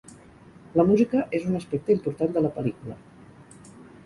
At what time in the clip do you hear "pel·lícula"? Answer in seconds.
2.57-2.97